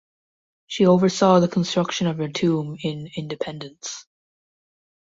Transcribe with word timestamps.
She 0.65 0.87
oversaw 0.87 1.39
the 1.39 1.47
construction 1.47 2.07
of 2.07 2.17
her 2.17 2.27
tomb 2.27 2.75
in 2.81 3.07
Independence. 3.15 4.07